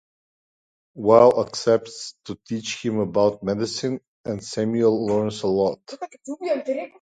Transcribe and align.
Wal 0.95 1.39
accepts 1.45 2.15
to 2.25 2.33
teach 2.47 2.83
him 2.83 2.97
about 2.97 3.43
medicine, 3.43 4.01
and 4.25 4.43
Samuel 4.43 5.05
learns 5.05 5.43
a 5.43 5.47
lot. 5.47 5.79